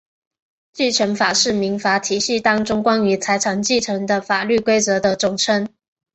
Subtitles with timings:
[0.73, 5.69] 继承法是民法体系当中关于财产继承的法律规则的总称。